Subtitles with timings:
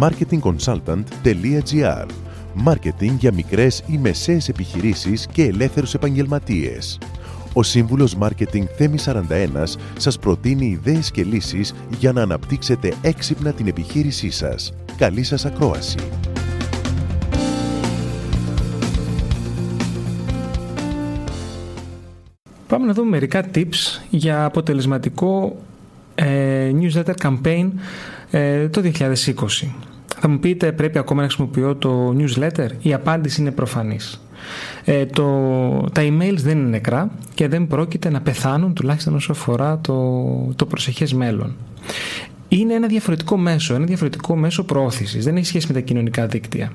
[0.00, 2.06] marketingconsultant.gr
[2.54, 6.98] Μάρκετινγκ για μικρές ή μεσαίες επιχειρήσεις και ελεύθερους επαγγελματίες.
[7.52, 13.66] Ο σύμβουλος Μάρκετινγκ Θέμη 41 σας προτείνει ιδέες και λύσεις για να αναπτύξετε έξυπνα την
[13.66, 14.72] επιχείρησή σας.
[14.96, 15.98] Καλή σας ακρόαση!
[22.66, 25.56] Πάμε να δούμε μερικά tips για αποτελεσματικό
[26.14, 27.70] ε, newsletter campaign
[28.30, 29.08] ε, το 2020.
[30.20, 34.20] Θα μου πείτε πρέπει ακόμα να χρησιμοποιώ το newsletter; Η απάντηση είναι προφανής.
[34.84, 35.24] Ε, το,
[35.92, 40.24] τα emails δεν είναι νεκρά και δεν πρόκειται να πεθάνουν τουλάχιστον όσο αφορά το,
[40.56, 41.56] το προσεχές μέλλον.
[42.48, 45.24] Είναι ένα διαφορετικό μέσο, ένα διαφορετικό μέσο προώθησης.
[45.24, 46.72] Δεν έχει σχέση με τα κοινωνικά δίκτυα.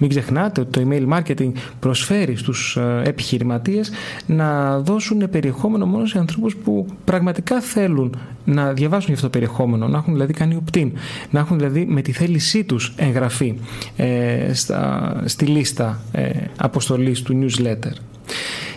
[0.00, 3.90] Μην ξεχνάτε ότι το email marketing προσφέρει στους ε, επιχειρηματίες
[4.26, 9.98] να δώσουν περιεχόμενο μόνο σε ανθρώπους που πραγματικά θέλουν να διαβάσουν αυτό το περιεχόμενο, να
[9.98, 10.90] έχουν δηλαδή κάνει opt-in,
[11.30, 13.54] να έχουν δηλαδή με τη θέλησή τους εγγραφή
[13.96, 17.92] ε, στα, στη λίστα ε, αποστολής του newsletter.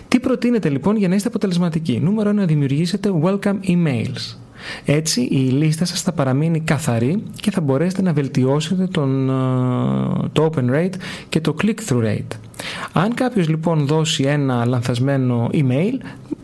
[0.08, 4.43] Τι προτείνετε λοιπόν για να είστε αποτελεσματικοί; Νούμερο 1 να δημιουργήσετε welcome emails.
[4.86, 9.34] Έτσι η λίστα σας θα παραμείνει καθαρή και θα μπορέσετε να βελτιώσετε τον, ε,
[10.32, 10.94] το open rate
[11.30, 12.38] και το click-through rate.
[12.94, 15.94] Αν κάποιος λοιπόν δώσει ένα λανθασμένο email,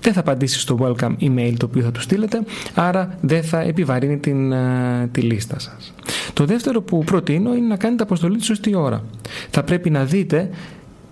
[0.02, 4.18] δεν θα απαντήσει στο welcome email το οποίο θα του στείλετε, άρα δεν θα επιβαρύνει
[4.18, 5.94] την, ε, τη λίστα σας.
[6.34, 9.04] Το δεύτερο που προτείνω είναι να κάνετε αποστολή τη σωστή ώρα.
[9.50, 10.50] Θα πρέπει να δείτε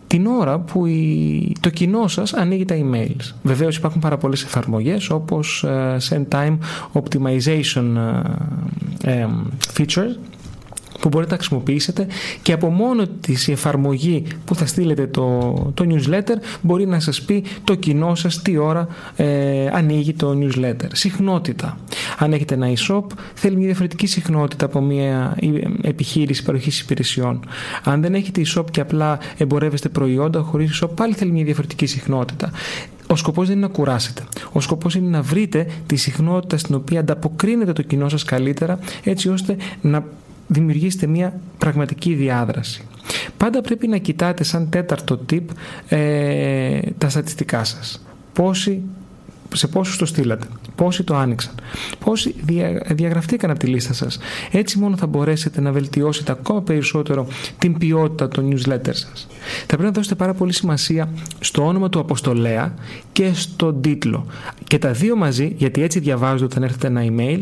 [0.07, 3.33] την ώρα που η, το κοινό σας ανοίγει τα emails.
[3.43, 6.57] Βεβαίως υπάρχουν πάρα πολλές εφαρμογές όπως uh, Send Time
[6.93, 7.97] Optimization
[9.03, 9.27] uh,
[9.77, 10.15] features
[10.99, 12.07] που μπορείτε να χρησιμοποιήσετε
[12.41, 17.21] και από μόνο της η εφαρμογή που θα στείλετε το, το newsletter μπορεί να σας
[17.21, 20.87] πει το κοινό σας τι ώρα ε, ανοίγει το newsletter.
[20.91, 21.77] Συχνότητα.
[22.17, 25.37] Αν έχετε ένα e-shop θέλει μια διαφορετική συχνότητα από μια
[25.81, 27.39] επιχείρηση παροχής υπηρεσιών.
[27.83, 32.51] Αν δεν έχετε e-shop και απλά εμπορεύεστε προϊόντα χωρίς e-shop πάλι θέλει μια διαφορετική συχνότητα.
[33.07, 34.23] Ο σκοπός δεν είναι να κουράσετε.
[34.51, 39.29] Ο σκοπός είναι να βρείτε τη συχνότητα στην οποία ανταποκρίνεται το κοινό σας καλύτερα, έτσι
[39.29, 40.05] ώστε να
[40.47, 42.83] δημιουργήσετε μια πραγματική διάδραση.
[43.37, 45.43] Πάντα πρέπει να κοιτάτε σαν τέταρτο tip
[45.89, 48.05] ε, τα στατιστικά σας.
[48.33, 48.81] Πόσοι,
[49.53, 51.53] σε πόσους το στείλατε, πόσοι το άνοιξαν,
[51.99, 54.19] πόσοι δια, διαγραφτήκαν από τη λίστα σας.
[54.51, 57.27] Έτσι μόνο θα μπορέσετε να βελτιώσετε ακόμα περισσότερο
[57.57, 59.27] την ποιότητα των newsletter σας.
[59.59, 61.09] Θα πρέπει να δώσετε πάρα πολύ σημασία
[61.39, 62.73] στο όνομα του αποστολέα
[63.11, 64.25] και στον τίτλο.
[64.67, 67.41] Και τα δύο μαζί, γιατί έτσι διαβάζετε όταν έρθετε ένα email,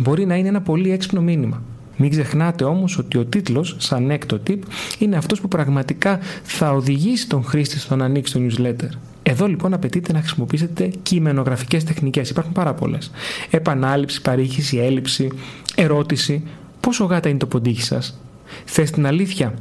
[0.00, 1.62] μπορεί να είναι ένα πολύ έξυπνο μήνυμα.
[1.96, 4.58] Μην ξεχνάτε όμως ότι ο τίτλος, σαν έκτο tip,
[4.98, 8.88] είναι αυτός που πραγματικά θα οδηγήσει τον χρήστη στο να ανοίξει το newsletter.
[9.30, 12.30] Εδώ λοιπόν απαιτείται να χρησιμοποιήσετε κειμενογραφικές τεχνικές.
[12.30, 13.10] Υπάρχουν πάρα πολλές.
[13.50, 15.28] Επανάληψη, παρήχηση, έλλειψη,
[15.74, 16.42] ερώτηση.
[16.80, 18.20] Πόσο γάτα είναι το ποντίκι σας,
[18.64, 19.54] Θες την αλήθεια;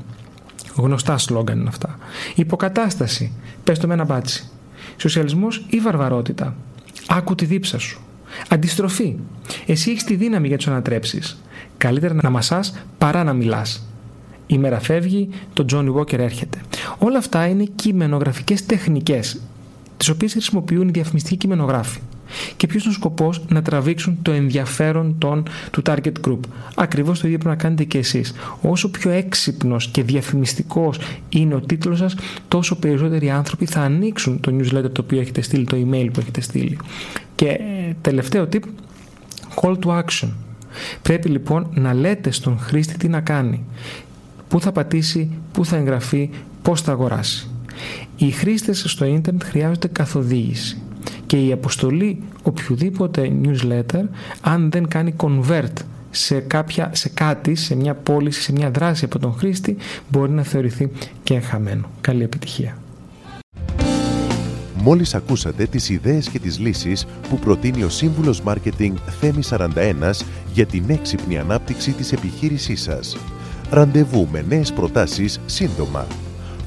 [0.75, 1.97] Γνωστά σλόγγαν είναι αυτά.
[2.35, 3.31] Υποκατάσταση.
[3.63, 4.49] Πες το με ένα Baci.
[4.97, 6.55] Σοσιαλισμός ή βαρβαρότητα;
[7.07, 8.01] Άκου τη δίψα σου.
[8.49, 9.15] Αντιστροφή.
[9.65, 11.41] Εσύ έχεις τη δύναμη να τους ανατρέψεις.
[11.77, 13.87] Καλύτερα να μασάς παρά να μιλάς.
[14.47, 16.57] Η μέρα φεύγει, το Johnny Walker έρχεται.
[16.97, 19.39] Όλα αυτά είναι κειμενογραφικές τεχνικές,
[19.99, 21.99] τις οποίες χρησιμοποιούν οι διαφημιστικοί κειμενογράφοι.
[22.57, 26.39] Και ποιος είναι ο σκοπός να τραβήξουν το ενδιαφέρον των, του target group.
[26.75, 28.33] Ακριβώς το ίδιο πρέπει να κάνετε και εσείς.
[28.61, 30.99] Όσο πιο έξυπνος και διαφημιστικός
[31.29, 32.15] είναι ο τίτλος σας,
[32.47, 36.41] τόσο περισσότεροι άνθρωποι θα ανοίξουν το newsletter το οποίο έχετε στείλει, το email που έχετε
[36.41, 36.77] στείλει.
[37.35, 38.63] Και ε, τελευταίο tip,
[39.61, 40.29] call to action.
[41.01, 43.63] Πρέπει λοιπόν να λέτε στον χρήστη τι να κάνει,
[44.47, 46.29] πού θα πατήσει, πού θα εγγραφεί,
[46.61, 47.49] πώς θα αγοράσει.
[48.17, 50.81] Οι χρήστες στο ίντερνετ χρειάζονται καθοδήγηση
[51.25, 54.03] και η αποστολή οποιοδήποτε newsletter
[54.41, 55.73] αν δεν κάνει convert
[56.11, 59.77] σε, κάποια, σε κάτι, σε μια πώληση, σε μια δράση από τον χρήστη
[60.09, 60.91] μπορεί να θεωρηθεί
[61.23, 61.89] και χαμένο.
[62.01, 62.77] Καλή επιτυχία.
[64.81, 70.23] Μόλις ακούσατε τις ιδέες και τις λύσεις που προτείνει ο Σύμβουλος Μάρκετινγκ Θέμη 41
[70.53, 73.17] για την έξυπνη ανάπτυξη της επιχείρησής σας.
[73.69, 76.07] Ραντεβού με νέες προτάσεις σύντομα.